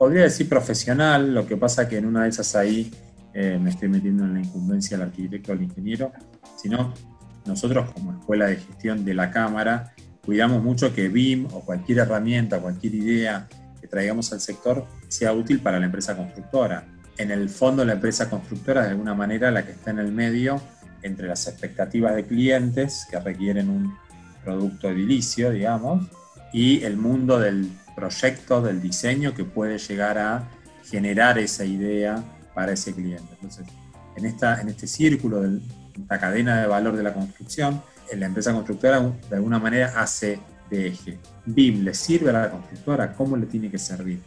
podría 0.03 0.25
decir 0.25 0.49
profesional, 0.49 1.33
lo 1.33 1.47
que 1.47 1.57
pasa 1.57 1.89
que 1.89 1.97
en 1.97 2.07
una 2.07 2.25
de 2.25 2.31
esas 2.31 2.57
ahí 2.57 2.91
eh, 3.33 3.57
me 3.63 3.71
estoy 3.71 3.89
metiendo 3.89 4.25
en 4.25 4.35
la 4.35 4.41
incumbencia 4.41 4.99
del 4.99 5.07
arquitecto 5.07 5.53
o 5.53 5.55
del 5.55 5.63
ingeniero, 5.63 6.11
sino 6.61 6.93
nosotros 7.47 7.89
como 7.93 8.19
escuela 8.19 8.47
de 8.47 8.57
gestión 8.57 9.05
de 9.05 9.15
la 9.15 9.31
Cámara 9.31 9.95
cuidamos 10.25 10.61
mucho 10.61 10.93
que 10.93 11.09
BIM 11.09 11.47
o 11.53 11.61
cualquier 11.61 11.99
herramienta, 11.99 12.59
cualquier 12.59 12.97
idea 12.97 13.47
que 13.81 13.87
traigamos 13.87 14.33
al 14.33 14.41
sector 14.41 14.85
sea 15.07 15.33
útil 15.35 15.61
para 15.61 15.79
la 15.79 15.87
empresa 15.87 16.17
constructora. 16.17 16.85
En 17.17 17.31
el 17.31 17.49
fondo 17.49 17.85
la 17.85 17.93
empresa 17.93 18.29
constructora 18.29 18.83
de 18.83 18.89
alguna 18.89 19.15
manera 19.15 19.53
la 19.53 19.65
que 19.65 19.71
está 19.71 19.93
en 19.93 20.01
el 20.01 20.11
medio 20.11 20.61
entre 21.03 21.29
las 21.29 21.47
expectativas 21.47 22.17
de 22.17 22.27
clientes 22.27 23.07
que 23.09 23.21
requieren 23.21 23.71
un 23.71 23.95
producto 24.43 24.91
edilicio, 24.91 25.53
digamos, 25.53 26.09
y 26.53 26.83
el 26.83 26.97
mundo 26.97 27.39
del 27.39 27.71
proyecto, 27.95 28.63
del 28.63 28.81
diseño 28.81 29.35
que 29.35 29.45
puede 29.45 29.79
llegar 29.79 30.19
a 30.19 30.49
generar 30.85 31.39
esa 31.39 31.65
idea 31.65 32.23
para 32.55 32.73
ese 32.73 32.95
cliente. 32.95 33.33
Entonces, 33.35 33.67
en, 34.17 34.27
esta, 34.27 34.61
en 34.61 34.69
este 34.69 34.87
círculo 34.87 35.43
de 35.43 35.61
la 36.09 36.19
cadena 36.19 36.61
de 36.61 36.67
valor 36.67 36.97
de 36.97 37.03
la 37.03 37.15
construcción, 37.15 37.83
la 38.17 38.27
empresa 38.27 38.53
constructora 38.53 39.01
de 39.01 39.37
alguna 39.37 39.59
manera 39.59 39.95
hace 39.97 40.39
de 40.71 40.89
eje. 40.89 41.19
BIM 41.47 41.85
le 41.85 41.95
sirve 41.95 42.31
a 42.31 42.33
la 42.33 42.51
constructora, 42.51 43.13
¿cómo 43.13 43.37
le 43.37 43.47
tiene 43.47 43.71
que 43.71 43.79
servir? 43.79 44.21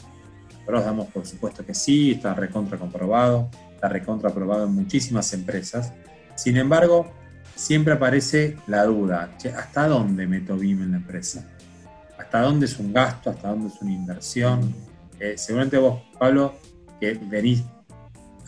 Nosotros 0.52 0.86
damos 0.86 1.08
por 1.08 1.26
supuesto 1.26 1.66
que 1.66 1.74
sí, 1.74 2.12
está 2.12 2.34
recontra 2.34 2.78
comprobado, 2.78 3.50
está 3.74 3.90
recontra 3.90 4.30
aprobado 4.30 4.66
en 4.66 4.74
muchísimas 4.74 5.32
empresas. 5.34 5.94
Sin 6.36 6.58
embargo, 6.58 7.12
siempre 7.56 7.94
aparece 7.94 8.58
la 8.68 8.84
duda, 8.84 9.30
¿hasta 9.58 9.88
dónde 9.88 10.28
meto 10.28 10.58
BIM 10.58 10.84
en 10.84 10.92
la 10.92 10.98
empresa? 10.98 11.46
¿Hasta 12.36 12.48
dónde 12.48 12.66
es 12.66 12.78
un 12.80 12.92
gasto? 12.92 13.30
¿Hasta 13.30 13.48
dónde 13.48 13.70
es 13.70 13.82
una 13.82 13.94
inversión? 13.94 14.76
Eh, 15.22 15.36
seguramente 15.38 15.78
vos, 15.78 16.02
Pablo, 16.20 16.54
que 17.00 17.14
venís 17.14 17.64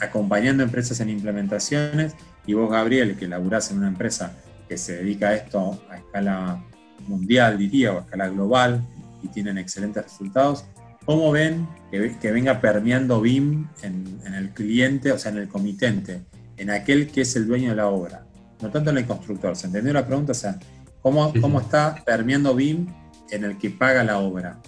acompañando 0.01 0.61
empresas 0.61 0.99
en 0.99 1.09
implementaciones, 1.09 2.13
y 2.45 2.53
vos, 2.53 2.69
Gabriel, 2.69 3.15
que 3.15 3.29
laburás 3.29 3.71
en 3.71 3.77
una 3.77 3.87
empresa 3.87 4.33
que 4.67 4.77
se 4.77 4.97
dedica 4.97 5.29
a 5.29 5.35
esto 5.35 5.81
a 5.89 5.99
escala 5.99 6.61
mundial, 7.07 7.57
diría, 7.57 7.93
o 7.93 7.99
a 7.99 8.01
escala 8.01 8.27
global, 8.27 8.85
y 9.23 9.29
tienen 9.29 9.57
excelentes 9.57 10.03
resultados, 10.03 10.65
¿cómo 11.05 11.31
ven 11.31 11.65
que, 11.89 12.31
venga 12.33 12.59
permeando 12.59 13.21
BIM 13.21 13.69
en, 13.83 14.19
el 14.33 14.49
cliente, 14.49 15.13
o 15.13 15.17
sea, 15.17 15.31
en 15.31 15.37
el 15.37 15.47
comitente, 15.47 16.25
en 16.57 16.71
aquel 16.71 17.07
que 17.09 17.21
es 17.21 17.37
el 17.37 17.47
dueño 17.47 17.69
de 17.69 17.77
la 17.77 17.87
obra? 17.87 18.25
No 18.61 18.69
tanto 18.69 18.89
en 18.89 18.97
el 18.97 19.05
constructor, 19.05 19.55
¿se 19.55 19.67
entendió 19.67 19.93
la 19.93 20.05
pregunta? 20.05 20.33
O 20.33 20.35
sea, 20.35 20.59
¿cómo, 21.01 21.31
cómo 21.39 21.61
está 21.61 22.03
permeando 22.05 22.53
BIM 22.53 22.87
en 23.31 23.43
el 23.43 23.57
que 23.57 23.69
paga 23.69 24.03
la 24.03 24.19
obra? 24.19 24.59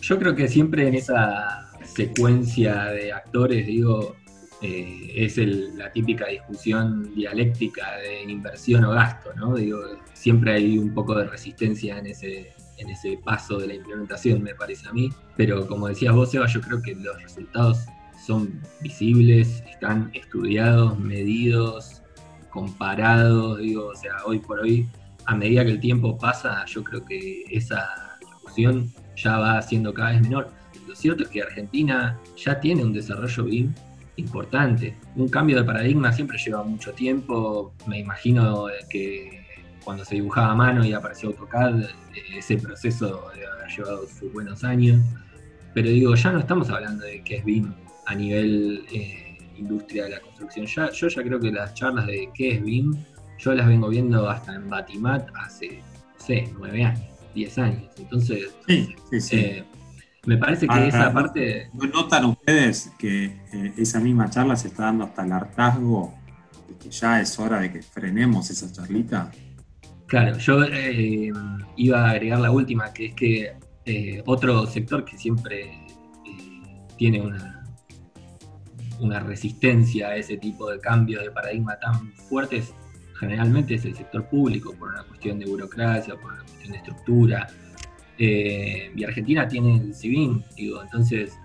Yo 0.00 0.18
creo 0.18 0.34
que 0.34 0.48
siempre 0.48 0.88
en 0.88 0.94
esa 0.94 1.70
secuencia 1.84 2.86
de 2.86 3.12
actores, 3.12 3.66
digo, 3.66 4.16
eh, 4.62 5.12
es 5.16 5.38
la 5.38 5.90
típica 5.90 6.26
discusión 6.26 7.14
dialéctica 7.14 7.96
de 7.96 8.22
inversión 8.24 8.84
o 8.84 8.90
gasto, 8.90 9.32
¿no? 9.34 9.54
Digo, 9.54 9.80
siempre 10.12 10.52
hay 10.52 10.78
un 10.78 10.92
poco 10.92 11.14
de 11.14 11.24
resistencia 11.26 11.98
en 11.98 12.06
ese, 12.06 12.52
en 12.76 12.90
ese 12.90 13.18
paso 13.24 13.58
de 13.58 13.68
la 13.68 13.74
implementación, 13.74 14.42
me 14.42 14.54
parece 14.54 14.88
a 14.88 14.92
mí. 14.92 15.10
Pero 15.36 15.66
como 15.66 15.88
decías 15.88 16.14
vos, 16.14 16.34
Eva, 16.34 16.46
yo 16.46 16.60
creo 16.60 16.82
que 16.82 16.94
los 16.94 17.22
resultados 17.22 17.86
son 18.26 18.60
visibles, 18.80 19.62
están 19.70 20.10
estudiados, 20.12 20.98
medidos, 20.98 22.02
comparados, 22.50 23.58
digo, 23.58 23.86
o 23.86 23.94
sea, 23.94 24.16
hoy 24.26 24.40
por 24.40 24.60
hoy, 24.60 24.86
a 25.26 25.34
medida 25.34 25.64
que 25.64 25.72
el 25.72 25.80
tiempo 25.80 26.16
pasa, 26.18 26.64
yo 26.66 26.82
creo 26.82 27.04
que 27.04 27.44
esa 27.50 28.18
discusión 28.20 28.92
ya 29.16 29.38
va 29.38 29.60
siendo 29.62 29.92
cada 29.92 30.12
vez 30.12 30.22
menor. 30.22 30.50
Lo 30.86 30.94
cierto 30.94 31.22
es 31.24 31.28
que 31.28 31.42
Argentina 31.42 32.18
ya 32.36 32.58
tiene 32.58 32.82
un 32.82 32.92
desarrollo 32.92 33.44
BIM 33.44 33.74
importante. 34.16 34.96
Un 35.16 35.28
cambio 35.28 35.56
de 35.56 35.64
paradigma 35.64 36.12
siempre 36.12 36.38
lleva 36.38 36.62
mucho 36.64 36.92
tiempo. 36.92 37.72
Me 37.86 37.98
imagino 38.00 38.66
que 38.88 39.44
cuando 39.84 40.04
se 40.04 40.16
dibujaba 40.16 40.52
a 40.52 40.54
mano 40.54 40.84
y 40.84 40.92
apareció 40.92 41.30
AutoCAD, 41.30 41.84
ese 42.36 42.56
proceso 42.56 43.30
debe 43.34 43.46
haber 43.46 43.68
llevado 43.68 44.06
sus 44.06 44.32
buenos 44.32 44.64
años. 44.64 45.00
Pero 45.74 45.88
digo, 45.88 46.14
ya 46.14 46.32
no 46.32 46.40
estamos 46.40 46.68
hablando 46.70 47.04
de 47.04 47.22
qué 47.22 47.36
es 47.36 47.44
BIM 47.44 47.72
a 48.06 48.14
nivel 48.14 48.84
eh, 48.92 49.38
industria 49.56 50.04
de 50.04 50.10
la 50.10 50.20
construcción. 50.20 50.66
Ya, 50.66 50.90
yo 50.90 51.08
ya 51.08 51.22
creo 51.22 51.40
que 51.40 51.52
las 51.52 51.74
charlas 51.74 52.06
de 52.06 52.28
qué 52.34 52.54
es 52.54 52.62
BIM, 52.62 52.92
yo 53.40 53.54
las 53.54 53.66
vengo 53.66 53.88
viendo 53.88 54.28
hasta 54.28 54.54
en 54.54 54.68
Batimat 54.68 55.28
hace, 55.34 55.82
no 56.18 56.24
sé, 56.24 56.48
nueve 56.58 56.84
años, 56.84 57.08
diez 57.34 57.58
años. 57.58 57.90
Entonces, 57.98 58.54
sí, 58.66 58.94
sí, 59.10 59.20
sí. 59.20 59.36
Eh, 59.36 59.64
me 60.26 60.36
parece 60.36 60.68
que 60.68 60.88
esa 60.88 61.12
parte... 61.12 61.70
¿No 61.72 61.86
notan 61.86 62.26
ustedes 62.26 62.92
que 62.98 63.24
eh, 63.24 63.72
esa 63.78 64.00
misma 64.00 64.28
charla 64.28 64.54
se 64.54 64.68
está 64.68 64.84
dando 64.84 65.04
hasta 65.04 65.24
el 65.24 65.32
hartazgo 65.32 66.14
de 66.68 66.76
que 66.76 66.90
ya 66.90 67.20
es 67.20 67.38
hora 67.38 67.60
de 67.60 67.72
que 67.72 67.82
frenemos 67.82 68.50
esa 68.50 68.70
charlita? 68.70 69.30
Claro, 70.06 70.36
yo 70.36 70.62
eh, 70.64 71.32
iba 71.76 72.04
a 72.04 72.10
agregar 72.10 72.40
la 72.40 72.50
última, 72.50 72.92
que 72.92 73.06
es 73.06 73.14
que 73.14 73.52
eh, 73.86 74.22
otro 74.26 74.66
sector 74.66 75.04
que 75.04 75.16
siempre 75.16 75.86
tiene 76.98 77.22
una, 77.22 77.64
una 78.98 79.20
resistencia 79.20 80.08
a 80.08 80.16
ese 80.16 80.36
tipo 80.36 80.70
de 80.70 80.80
cambios 80.80 81.24
de 81.24 81.30
paradigma 81.30 81.78
tan 81.78 82.12
fuertes, 82.28 82.74
generalmente 83.20 83.74
es 83.74 83.84
el 83.84 83.94
sector 83.94 84.26
público, 84.28 84.74
por 84.74 84.88
una 84.88 85.04
cuestión 85.04 85.38
de 85.38 85.44
burocracia, 85.46 86.16
por 86.16 86.32
una 86.32 86.42
cuestión 86.42 86.72
de 86.72 86.78
estructura, 86.78 87.46
eh, 88.18 88.92
y 88.96 89.04
Argentina 89.04 89.46
tiene 89.46 89.76
el 89.76 89.94
CIBIM, 89.94 90.42
digo, 90.56 90.82
entonces 90.82 91.38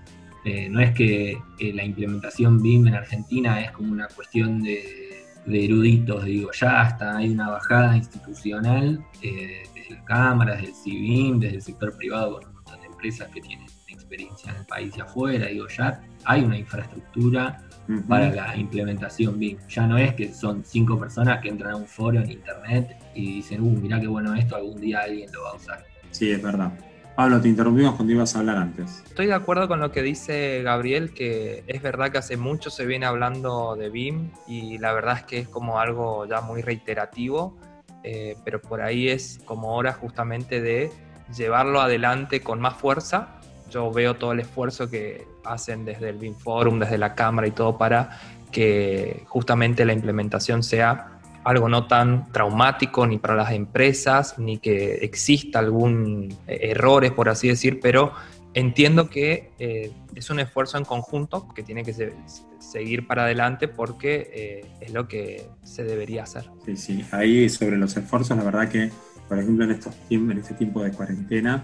eh, 0.46 0.70
no 0.70 0.79
es 0.79 0.94
que 0.94 1.38
eh, 1.60 1.74
la 1.74 1.84
implementación 1.84 2.62
BIM 2.62 2.88
en 2.88 2.96
Argentina 2.96 3.62
es 3.62 3.72
como 3.72 3.91
una 3.91 4.08
cuestión 4.08 4.62
de, 4.62 5.24
eruditos, 5.48 6.25
digo, 6.25 6.50
ya 6.53 6.82
hasta 6.82 7.17
hay 7.17 7.29
una 7.29 7.50
bajada 7.50 7.96
institucional 7.96 9.05
desde 9.22 10.03
cámaras, 10.05 10.62
del 10.62 10.74
CIBIM, 10.74 11.39
desde 11.39 11.55
el 11.58 11.62
sector 11.62 11.96
privado 11.96 12.39
con 12.39 12.48
un 12.48 12.55
montón 12.55 12.82
de 12.82 12.88
empresas 12.88 13.29
que 13.29 13.41
tienen 13.41 13.67
experiencia 13.88 14.51
en 14.51 14.58
el 14.58 14.65
país 14.65 14.94
y 14.98 15.01
afuera, 15.01 15.48
digo, 15.48 15.67
ya 15.67 16.01
hay 16.24 16.44
una 16.44 16.58
infraestructura 16.58 17.64
para 18.07 18.29
la 18.29 18.55
implementación 18.55 19.37
BIM. 19.39 19.57
Ya 19.69 19.87
no 19.87 19.97
es 19.97 20.13
que 20.13 20.33
son 20.33 20.63
cinco 20.65 20.99
personas 20.99 21.41
que 21.41 21.49
entran 21.49 21.73
a 21.73 21.75
un 21.77 21.85
foro 21.85 22.19
en 22.19 22.31
internet 22.31 22.97
y 23.13 23.35
dicen, 23.35 23.61
uh, 23.61 23.71
mirá 23.79 23.99
qué 23.99 24.07
bueno 24.07 24.33
esto, 24.35 24.55
algún 24.55 24.79
día 24.79 25.01
alguien 25.01 25.31
lo 25.31 25.43
va 25.43 25.51
a 25.51 25.55
usar. 25.55 25.85
Sí, 26.11 26.31
es 26.31 26.41
verdad. 26.41 26.71
Pablo, 27.15 27.39
te 27.39 27.47
interrumpimos 27.47 27.95
cuando 27.95 28.11
ibas 28.11 28.35
a 28.35 28.39
hablar 28.39 28.57
antes. 28.57 29.01
Estoy 29.05 29.27
de 29.27 29.33
acuerdo 29.33 29.69
con 29.69 29.79
lo 29.79 29.91
que 29.91 30.01
dice 30.01 30.61
Gabriel, 30.63 31.13
que 31.13 31.63
es 31.65 31.81
verdad 31.81 32.11
que 32.11 32.17
hace 32.17 32.35
mucho 32.35 32.69
se 32.69 32.85
viene 32.85 33.05
hablando 33.05 33.77
de 33.77 33.89
BIM 33.89 34.31
y 34.47 34.77
la 34.79 34.91
verdad 34.91 35.19
es 35.19 35.23
que 35.23 35.39
es 35.39 35.47
como 35.47 35.79
algo 35.79 36.25
ya 36.25 36.41
muy 36.41 36.61
reiterativo, 36.61 37.57
eh, 38.03 38.35
pero 38.43 38.61
por 38.61 38.81
ahí 38.81 39.07
es 39.07 39.39
como 39.45 39.75
hora 39.75 39.93
justamente 39.93 40.61
de 40.61 40.91
llevarlo 41.35 41.79
adelante 41.79 42.41
con 42.41 42.59
más 42.59 42.75
fuerza. 42.75 43.39
Yo 43.69 43.91
veo 43.91 44.15
todo 44.15 44.33
el 44.33 44.41
esfuerzo 44.41 44.89
que 44.89 45.25
hacen 45.45 45.85
desde 45.85 46.09
el 46.09 46.17
BIM 46.17 46.35
Forum, 46.35 46.79
desde 46.79 46.97
la 46.97 47.15
Cámara 47.15 47.47
y 47.47 47.51
todo 47.51 47.77
para 47.77 48.19
que 48.51 49.23
justamente 49.27 49.85
la 49.85 49.93
implementación 49.93 50.63
sea 50.63 51.19
algo 51.43 51.69
no 51.69 51.85
tan 51.87 52.31
traumático 52.31 53.05
ni 53.05 53.19
para 53.19 53.35
las 53.35 53.51
empresas, 53.51 54.39
ni 54.39 54.57
que 54.57 54.95
exista 54.95 55.59
algún 55.59 56.35
errores, 56.47 57.11
por 57.11 57.29
así 57.29 57.47
decir, 57.47 57.79
pero 57.81 58.13
entiendo 58.55 59.09
que 59.09 59.51
eh, 59.59 59.91
es 60.15 60.29
un 60.29 60.39
esfuerzo 60.39 60.77
en 60.77 60.85
conjunto 60.85 61.47
que 61.53 61.61
tiene 61.61 61.83
que 61.83 62.13
seguir 62.59 63.05
para 63.05 63.25
adelante 63.25 63.67
porque 63.67 64.31
eh, 64.33 64.65
es 64.79 64.93
lo 64.93 65.07
que 65.07 65.47
se 65.63 65.83
debería 65.83 66.23
hacer. 66.23 66.45
Sí, 66.65 66.75
sí, 66.77 67.05
ahí 67.11 67.47
sobre 67.49 67.77
los 67.77 67.95
esfuerzos, 67.95 68.35
la 68.37 68.43
verdad 68.43 68.69
que, 68.69 68.89
por 69.27 69.37
ejemplo, 69.37 69.65
en, 69.65 69.71
estos, 69.71 69.93
en 70.09 70.31
este 70.31 70.55
tiempo 70.55 70.81
de 70.81 70.91
cuarentena, 70.91 71.63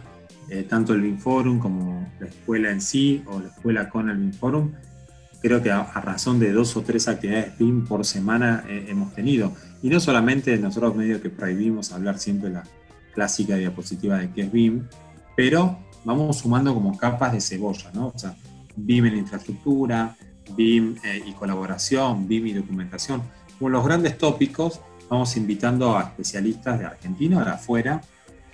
tanto 0.67 0.93
el 0.93 1.01
BINForum 1.01 1.59
como 1.59 2.11
la 2.19 2.27
escuela 2.27 2.71
en 2.71 2.81
sí 2.81 3.23
o 3.27 3.39
la 3.39 3.47
escuela 3.47 3.89
con 3.89 4.09
el 4.09 4.17
BINForum, 4.17 4.71
creo 5.41 5.61
que 5.61 5.71
a, 5.71 5.83
razón 5.83 6.39
de 6.39 6.51
dos 6.51 6.75
o 6.75 6.81
tres 6.81 7.07
actividades 7.07 7.57
BIM 7.57 7.85
por 7.85 8.05
semana 8.05 8.63
hemos 8.67 9.13
tenido. 9.13 9.53
Y 9.81 9.89
no 9.89 9.99
solamente 9.99 10.57
nosotros 10.57 10.95
medio 10.95 11.21
que 11.21 11.29
prohibimos 11.29 11.91
hablar 11.91 12.19
siempre 12.19 12.49
la 12.49 12.63
clásica 13.13 13.55
diapositiva 13.55 14.17
de 14.17 14.29
qué 14.31 14.41
es 14.41 14.51
BIM, 14.51 14.87
pero 15.35 15.79
vamos 16.03 16.37
sumando 16.39 16.73
como 16.73 16.97
capas 16.97 17.33
de 17.33 17.41
cebolla, 17.41 17.91
¿no? 17.93 18.07
O 18.07 18.17
sea, 18.17 18.35
BIM 18.75 19.05
en 19.05 19.17
infraestructura, 19.17 20.15
BIM 20.55 20.95
eh, 21.03 21.21
y 21.25 21.33
colaboración, 21.33 22.27
BIM 22.27 22.47
y 22.47 22.53
documentación. 22.53 23.21
Como 23.57 23.69
los 23.69 23.85
grandes 23.85 24.17
tópicos, 24.17 24.81
vamos 25.09 25.35
invitando 25.37 25.97
a 25.97 26.03
especialistas 26.03 26.79
de 26.79 26.85
Argentina, 26.85 27.43
de 27.43 27.51
afuera, 27.51 28.01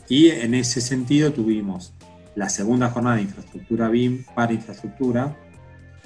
y 0.10 0.30
en 0.30 0.54
ese 0.54 0.82
sentido 0.82 1.32
tuvimos 1.32 1.94
la 2.36 2.50
segunda 2.50 2.90
jornada 2.90 3.18
de 3.18 3.24
infraestructura 3.24 3.90
BIM 3.90 4.24
para 4.36 4.54
infraestructura, 4.54 5.36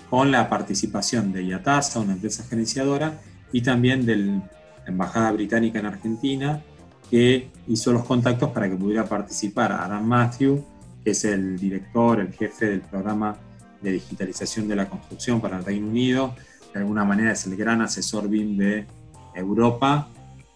con 0.10 0.32
la 0.32 0.50
participación 0.50 1.32
de 1.32 1.44
IATASA, 1.44 2.00
una 2.00 2.14
empresa 2.14 2.44
gerenciadora, 2.50 3.20
y 3.52 3.62
también 3.62 4.06
del 4.06 4.42
Embajada 4.88 5.32
Británica 5.32 5.80
en 5.80 5.86
Argentina, 5.86 6.62
que 7.10 7.50
hizo 7.68 7.92
los 7.92 8.06
contactos 8.06 8.52
para 8.52 8.70
que 8.70 8.76
pudiera 8.76 9.06
participar 9.06 9.74
Adam 9.74 10.06
Matthew, 10.06 10.64
que 11.04 11.12
es 11.12 11.26
el 11.26 11.58
director, 11.60 12.20
el 12.20 12.34
jefe 12.34 12.68
del 12.68 12.82
programa 12.82 13.38
de 13.82 13.92
digitalización 13.92 14.68
de 14.68 14.76
la 14.76 14.88
construcción 14.90 15.42
para 15.42 15.58
el 15.58 15.66
Reino 15.66 15.88
Unido, 15.88 16.36
de 16.74 16.80
alguna 16.80 17.04
manera 17.04 17.34
es 17.34 17.46
el 17.46 17.58
gran 17.58 17.82
asesor 17.82 18.30
BIM 18.30 18.56
de 18.56 18.86
Europa 19.36 20.08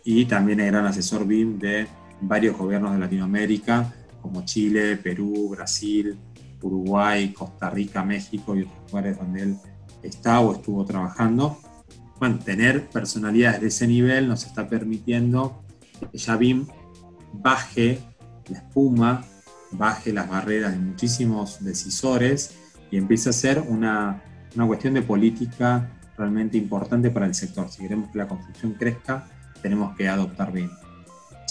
y 0.04 0.26
también 0.26 0.62
el 0.62 0.68
gran 0.68 0.86
asesor 0.86 1.26
BIM 1.26 1.60
de 1.60 1.88
varios 2.22 2.58
gobiernos 2.58 2.94
de 2.94 3.00
Latinoamérica, 3.00 3.94
como 4.22 4.44
Chile, 4.46 4.98
Perú, 4.98 5.50
Brasil, 5.50 6.18
Uruguay, 6.62 7.32
Costa 7.34 7.70
Rica, 7.70 8.04
México 8.04 8.56
y 8.56 8.62
otros 8.62 8.92
lugares 8.92 9.18
donde 9.18 9.44
él 9.44 9.58
está 10.02 10.40
o 10.40 10.54
estuvo 10.54 10.84
trabajando 10.86 11.60
bueno, 12.20 12.40
tener 12.40 12.88
personalidades 12.88 13.62
de 13.62 13.68
ese 13.68 13.88
nivel 13.88 14.28
nos 14.28 14.46
está 14.46 14.70
permitiendo 14.70 15.64
que 16.12 16.18
ya 16.18 16.38
BIM 16.38 16.68
baje 17.34 18.00
la 18.48 18.60
espuma, 18.60 19.26
baje 19.72 20.14
las 20.14 20.30
barreras 20.30 20.72
de 20.74 20.80
muchísimos 20.80 21.64
decisores 21.64 22.58
y 22.92 22.98
empiece 22.98 23.30
a 23.30 23.34
ser 23.34 23.60
una, 23.68 24.22
una 24.56 24.68
cuestión 24.68 24.94
de 24.94 25.02
política 25.02 25.92
realmente 26.18 26.58
importante 26.58 27.10
para 27.10 27.26
el 27.26 27.36
sector. 27.36 27.70
Si 27.70 27.82
queremos 27.82 28.10
que 28.12 28.18
la 28.18 28.28
construcción 28.28 28.74
crezca, 28.74 29.28
tenemos 29.62 29.96
que 29.98 30.08
adoptar 30.08 30.54
BIM. 30.54 30.70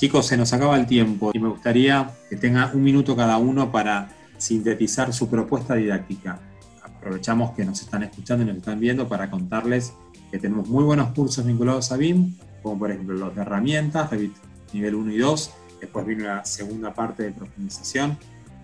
Chicos, 0.05 0.27
se 0.27 0.37
nos 0.37 0.53
acaba 0.53 0.77
el 0.77 0.85
tiempo 0.85 1.31
y 1.33 1.39
me 1.39 1.49
gustaría 1.49 2.11
que 2.29 2.37
tenga 2.37 2.71
un 2.75 2.85
minuto 2.85 3.17
cada 3.17 3.39
uno 3.39 3.73
para 3.73 4.11
sintetizar 4.37 5.15
su 5.15 5.31
propuesta 5.31 5.77
didáctica. 5.77 6.39
Aprovechamos 6.83 7.53
que 7.53 7.65
nos 7.65 7.81
están 7.81 8.03
escuchando 8.03 8.45
y 8.45 8.49
nos 8.49 8.59
están 8.59 8.79
viendo 8.79 9.09
para 9.09 9.31
contarles 9.31 9.95
que 10.31 10.39
tenemos 10.39 10.69
muy 10.69 10.85
buenos 10.85 11.09
cursos 11.15 11.47
vinculados 11.47 11.91
a 11.91 11.97
BIM, 11.97 12.37
como 12.63 12.81
por 12.81 12.91
ejemplo 12.91 13.15
los 13.15 13.35
de 13.35 13.41
herramientas, 13.41 14.11
Revit 14.11 14.35
nivel 14.75 14.95
1 14.95 15.13
y 15.13 15.17
2. 15.17 15.51
Después 15.81 16.05
vino 16.05 16.25
la 16.25 16.45
segunda 16.45 16.93
parte 16.93 17.23
de 17.23 17.31
profundización. 17.31 18.19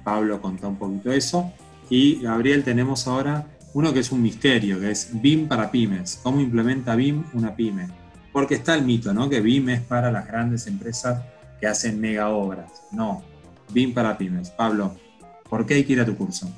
Pablo 0.04 0.42
contó 0.42 0.68
un 0.68 0.76
poquito 0.76 1.10
eso. 1.10 1.50
Y 1.88 2.20
Gabriel, 2.20 2.64
tenemos 2.64 3.06
ahora 3.06 3.46
uno 3.72 3.94
que 3.94 4.00
es 4.00 4.12
un 4.12 4.20
misterio, 4.20 4.78
que 4.78 4.90
es 4.90 5.08
BIM 5.14 5.48
para 5.48 5.70
pymes. 5.70 6.20
¿Cómo 6.22 6.38
implementa 6.38 6.94
BIM 6.96 7.24
una 7.32 7.56
pyme? 7.56 7.99
Porque 8.32 8.54
está 8.54 8.74
el 8.74 8.84
mito, 8.84 9.12
¿no? 9.12 9.28
Que 9.28 9.40
BIM 9.40 9.70
es 9.70 9.80
para 9.80 10.10
las 10.12 10.26
grandes 10.26 10.66
empresas 10.66 11.22
que 11.60 11.66
hacen 11.66 12.00
mega 12.00 12.28
obras. 12.28 12.84
No, 12.92 13.22
BIM 13.72 13.92
para 13.92 14.16
pymes. 14.16 14.50
Pablo, 14.50 14.96
¿por 15.48 15.66
qué 15.66 15.74
hay 15.74 15.84
que 15.84 15.94
ir 15.94 16.00
a 16.00 16.06
tu 16.06 16.16
curso? 16.16 16.48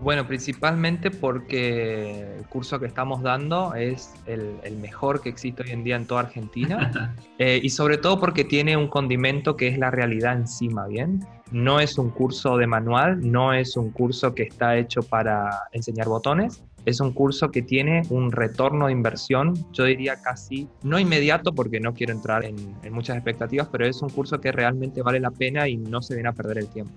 Bueno, 0.00 0.26
principalmente 0.26 1.10
porque 1.10 2.38
el 2.38 2.46
curso 2.46 2.80
que 2.80 2.86
estamos 2.86 3.22
dando 3.22 3.74
es 3.74 4.14
el, 4.24 4.58
mejor 4.80 5.20
que 5.20 5.28
existe 5.28 5.62
hoy 5.62 5.70
en 5.72 5.84
día 5.84 5.96
en 5.96 6.06
toda 6.06 6.22
Argentina 6.22 7.14
eh, 7.38 7.60
y 7.62 7.68
sobre 7.68 7.98
todo 7.98 8.18
porque 8.18 8.44
tiene 8.44 8.78
un 8.78 8.88
condimento 8.88 9.56
que 9.56 9.68
es 9.68 9.76
la 9.76 9.90
realidad 9.90 10.32
encima, 10.36 10.86
¿bien? 10.86 11.20
No 11.52 11.80
es 11.80 11.98
un 11.98 12.10
curso 12.10 12.56
de 12.56 12.66
manual, 12.66 13.30
no 13.30 13.52
es 13.52 13.76
un 13.76 13.90
curso 13.90 14.34
que 14.34 14.44
está 14.44 14.78
hecho 14.78 15.02
para 15.02 15.64
enseñar 15.72 16.08
botones, 16.08 16.62
es 16.84 17.00
un 17.00 17.12
curso 17.12 17.50
que 17.50 17.62
tiene 17.62 18.02
un 18.10 18.32
retorno 18.32 18.86
de 18.86 18.92
inversión, 18.92 19.54
yo 19.72 19.84
diría 19.84 20.20
casi, 20.22 20.68
no 20.82 20.98
inmediato 20.98 21.54
porque 21.54 21.80
no 21.80 21.94
quiero 21.94 22.12
entrar 22.12 22.44
en, 22.44 22.56
muchas 22.90 23.16
expectativas, 23.16 23.68
pero 23.70 23.86
es 23.86 24.00
un 24.02 24.08
curso 24.08 24.40
que 24.40 24.52
realmente 24.52 25.02
vale 25.02 25.20
la 25.20 25.30
pena 25.30 25.68
y 25.68 25.76
no 25.76 26.02
se 26.02 26.14
viene 26.14 26.28
a 26.28 26.32
perder 26.32 26.58
el 26.58 26.68
tiempo. 26.68 26.92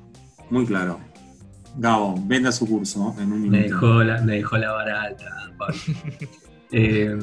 Muy 0.50 0.66
claro. 0.66 1.00
Gabo, 1.78 2.16
venda 2.26 2.52
su 2.52 2.68
curso 2.68 3.16
en 3.20 3.32
un 3.32 3.42
minuto. 3.42 3.58
Me 3.58 3.64
dejó 3.64 4.04
la, 4.04 4.22
me 4.22 4.36
dejó 4.36 4.58
la 4.58 4.72
vara 4.72 5.02
alta, 5.02 5.26
Pablo. 5.58 5.76
Eh, 6.76 7.16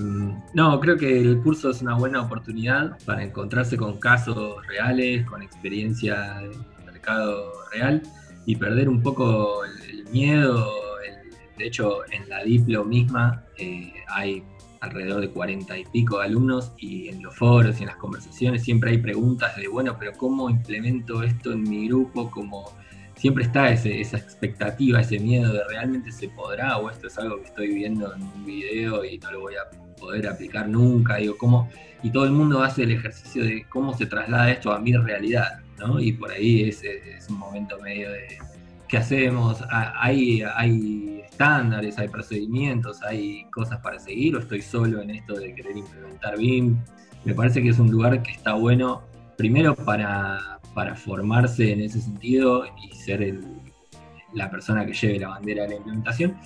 no, 0.55 0.79
creo 0.79 0.97
que 0.97 1.19
el 1.19 1.41
curso 1.43 1.71
es 1.71 1.83
una 1.83 1.97
buena 1.97 2.23
oportunidad 2.23 2.97
para 3.05 3.25
encontrarse 3.25 3.77
con 3.77 3.99
casos 3.99 4.65
reales, 4.69 5.27
con 5.27 5.43
experiencia 5.43 6.37
de 6.39 6.57
mercado 6.85 7.51
real 7.73 8.01
y 8.47 8.55
perder 8.55 8.89
un 8.89 9.03
poco 9.03 9.65
el 9.65 10.05
miedo 10.13 10.71
de 11.61 11.67
hecho, 11.67 12.01
en 12.11 12.27
la 12.29 12.43
Diplo 12.43 12.85
misma 12.85 13.45
eh, 13.59 13.93
hay 14.09 14.43
alrededor 14.81 15.21
de 15.21 15.29
cuarenta 15.29 15.79
y 15.79 15.85
pico 15.85 16.19
de 16.19 16.25
alumnos 16.25 16.73
y 16.79 17.09
en 17.09 17.23
los 17.23 17.37
foros 17.37 17.79
y 17.79 17.83
en 17.83 17.89
las 17.89 17.97
conversaciones 17.97 18.63
siempre 18.63 18.93
hay 18.93 18.99
preguntas 18.99 19.55
de, 19.57 19.69
bueno, 19.69 19.95
pero 19.99 20.13
¿cómo 20.13 20.49
implemento 20.49 21.23
esto 21.23 21.53
en 21.53 21.63
mi 21.65 21.87
grupo? 21.87 22.31
Como 22.31 22.73
siempre 23.15 23.45
está 23.45 23.71
esa 23.71 24.17
expectativa, 24.17 25.03
ese 25.03 25.19
miedo 25.19 25.53
de 25.53 25.61
realmente 25.69 26.11
se 26.11 26.29
podrá 26.31 26.79
o 26.79 26.89
esto 26.89 27.09
es 27.09 27.19
algo 27.19 27.37
que 27.37 27.49
estoy 27.49 27.75
viendo 27.75 28.15
en 28.15 28.23
un 28.23 28.47
video 28.47 29.05
y 29.05 29.19
no 29.19 29.33
lo 29.33 29.41
voy 29.41 29.55
a 29.57 29.69
poder 29.99 30.29
aplicar 30.29 30.67
nunca. 30.67 31.21
Y 31.21 32.11
todo 32.11 32.25
el 32.25 32.33
mundo 32.33 32.63
hace 32.63 32.85
el 32.85 32.93
ejercicio 32.93 33.45
de 33.45 33.67
cómo 33.69 33.93
se 33.93 34.07
traslada 34.07 34.51
esto 34.51 34.73
a 34.73 34.79
mi 34.79 34.97
realidad, 34.97 35.61
¿no? 35.79 36.01
Y 36.01 36.13
por 36.13 36.31
ahí 36.31 36.71
es 36.71 37.29
un 37.29 37.37
momento 37.37 37.79
medio 37.81 38.11
de 38.11 38.39
¿qué 38.91 38.99
hacemos? 38.99 39.63
Ah, 39.71 39.95
¿Hay, 40.01 40.43
estándares, 41.23 41.97
hay 41.99 42.09
procedimientos, 42.09 43.03
hay 43.03 43.45
cosas 43.51 43.79
para 43.79 43.99
seguir 44.01 44.35
o 44.35 44.41
estoy 44.41 44.61
solo 44.63 45.01
en 45.01 45.11
esto 45.11 45.35
de 45.35 45.55
querer 45.55 45.77
implementar 45.77 46.37
BIM? 46.37 46.77
Me 47.25 47.33
parece 47.33 47.63
que 47.63 47.69
es 47.69 47.79
un 47.79 47.91
lugar 47.91 48.21
que 48.23 48.33
está 48.33 48.55
bueno, 48.55 49.03
primero 49.37 49.77
para, 49.77 50.59
formarse 50.97 51.73
en 51.73 51.83
ese 51.83 52.01
sentido 52.01 52.65
y 52.83 52.95
ser 52.97 53.39
la 54.33 54.51
persona 54.51 54.87
que 54.87 54.95
lleve 54.95 55.21
la 55.21 55.29
bandera 55.29 55.65
de 55.65 55.69
la 55.71 55.75
implementación. 55.77 56.37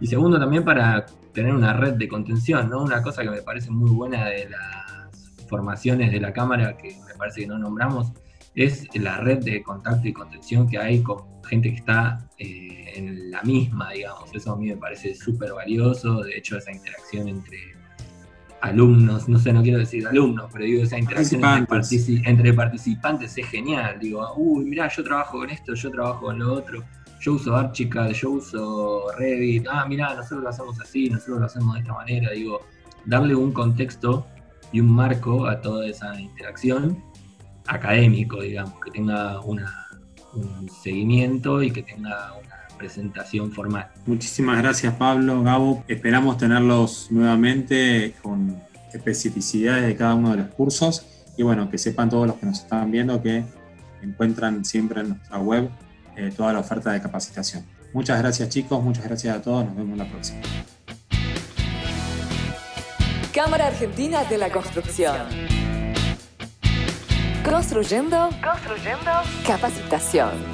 Y 0.00 0.06
segundo, 0.06 0.40
también 0.40 0.64
para 0.64 1.06
tener 1.32 1.54
una 1.54 1.74
red 1.74 1.94
de 1.94 2.08
contención, 2.08 2.70
¿no? 2.70 2.82
Una 2.82 3.02
cosa 3.02 3.22
que 3.22 3.30
me 3.30 3.42
parece 3.42 3.70
muy 3.70 3.90
buena 3.90 4.24
de 4.24 4.48
las 4.48 5.46
formaciones 5.46 6.10
de 6.10 6.20
la 6.20 6.32
Cámara, 6.32 6.76
que 6.76 6.96
me 7.06 7.14
parece 7.14 7.42
que 7.42 7.46
no 7.46 7.58
nombramos, 7.58 8.12
es 8.54 8.86
la 8.94 9.18
red 9.18 9.38
de 9.38 9.62
contacto 9.62 10.06
y 10.08 10.12
contención 10.12 10.68
que 10.68 10.78
hay 10.78 11.02
con 11.02 11.42
gente 11.44 11.70
que 11.70 11.76
está 11.76 12.28
eh, 12.38 12.92
en 12.96 13.30
la 13.30 13.42
misma, 13.42 13.92
digamos. 13.92 14.34
Eso 14.34 14.52
a 14.52 14.56
mí 14.56 14.68
me 14.68 14.76
parece 14.76 15.14
súper 15.14 15.52
valioso. 15.52 16.22
De 16.22 16.36
hecho, 16.36 16.58
esa 16.58 16.70
interacción 16.70 17.28
entre 17.28 17.58
alumnos, 18.60 19.28
no 19.28 19.38
sé, 19.38 19.52
no 19.52 19.62
quiero 19.62 19.78
decir 19.78 20.06
alumnos, 20.06 20.48
pero 20.52 20.64
digo, 20.64 20.82
esa 20.84 20.98
interacción 20.98 21.42
entre, 22.24 22.52
participantes 22.52 23.36
es 23.36 23.46
genial. 23.46 23.98
Digo, 23.98 24.34
uy, 24.36 24.64
mirá, 24.66 24.88
yo 24.88 25.02
trabajo 25.02 25.38
con 25.38 25.50
esto, 25.50 25.74
yo 25.74 25.90
trabajo 25.90 26.26
con 26.26 26.38
lo 26.38 26.52
otro. 26.52 26.84
Yo 27.20 27.34
uso 27.34 27.54
Archicad, 27.56 28.10
yo 28.10 28.32
uso 28.32 29.04
Revit. 29.16 29.66
Ah, 29.70 29.86
mirá, 29.86 30.14
nosotros 30.14 30.42
lo 30.42 30.48
hacemos 30.48 30.80
así, 30.80 31.08
nosotros 31.08 31.40
lo 31.40 31.46
hacemos 31.46 31.74
de 31.74 31.80
esta 31.80 31.92
manera. 31.94 32.30
Digo, 32.32 32.60
darle 33.06 33.34
un 33.34 33.52
contexto 33.52 34.26
y 34.72 34.80
un 34.80 34.90
marco 34.90 35.46
a 35.46 35.60
toda 35.60 35.86
esa 35.86 36.18
interacción 36.20 37.02
académico, 37.66 38.40
digamos, 38.40 38.74
que 38.80 38.90
tenga 38.90 39.40
una, 39.40 39.88
un 40.34 40.68
seguimiento 40.68 41.62
y 41.62 41.70
que 41.70 41.82
tenga 41.82 42.34
una 42.34 42.76
presentación 42.78 43.52
formal. 43.52 43.88
Muchísimas 44.06 44.58
gracias 44.58 44.94
Pablo, 44.94 45.42
Gabo. 45.42 45.84
Esperamos 45.88 46.38
tenerlos 46.38 47.08
nuevamente 47.10 48.14
con 48.22 48.60
especificidades 48.92 49.86
de 49.86 49.96
cada 49.96 50.14
uno 50.14 50.32
de 50.32 50.38
los 50.38 50.48
cursos 50.48 51.06
y 51.36 51.42
bueno, 51.42 51.70
que 51.70 51.78
sepan 51.78 52.10
todos 52.10 52.26
los 52.26 52.36
que 52.36 52.46
nos 52.46 52.60
están 52.60 52.90
viendo 52.90 53.22
que 53.22 53.44
encuentran 54.02 54.64
siempre 54.64 55.00
en 55.00 55.10
nuestra 55.10 55.38
web 55.38 55.70
eh, 56.16 56.32
toda 56.36 56.52
la 56.52 56.58
oferta 56.58 56.92
de 56.92 57.00
capacitación. 57.00 57.64
Muchas 57.94 58.18
gracias 58.18 58.48
chicos, 58.48 58.82
muchas 58.82 59.04
gracias 59.04 59.36
a 59.36 59.42
todos, 59.42 59.64
nos 59.66 59.76
vemos 59.76 59.96
la 59.96 60.08
próxima. 60.08 60.40
Cámara 63.32 63.68
Argentina 63.68 64.24
de 64.24 64.38
la 64.38 64.50
Construcción. 64.50 65.16
Construyendo, 67.44 68.30
construyendo 68.40 69.10
capacitación. 69.44 70.51